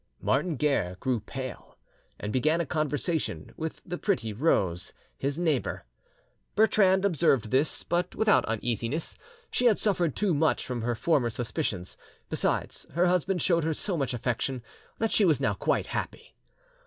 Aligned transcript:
Martin 0.19 0.55
Guerre 0.55 0.97
grew 0.99 1.19
pale, 1.19 1.77
and 2.19 2.33
began 2.33 2.59
a 2.59 2.65
conversation 2.65 3.53
with 3.55 3.81
the 3.85 3.99
pretty 3.99 4.33
Rose, 4.33 4.93
his 5.15 5.37
neighbour. 5.37 5.85
Bertrande 6.55 7.05
observed 7.05 7.51
this, 7.51 7.83
but 7.83 8.15
without 8.15 8.43
uneasiness; 8.45 9.15
she 9.51 9.65
had 9.65 9.77
suffered 9.77 10.15
too 10.15 10.33
much 10.33 10.65
from 10.65 10.81
her 10.81 10.95
former 10.95 11.29
suspicions, 11.29 11.97
besides 12.29 12.87
her 12.93 13.05
husband 13.05 13.43
showed 13.43 13.63
her 13.63 13.75
so 13.75 13.95
much 13.95 14.11
affection 14.11 14.63
that 14.97 15.11
she 15.11 15.23
was 15.23 15.39
now 15.39 15.53
quite 15.53 15.85
happy. 15.85 16.33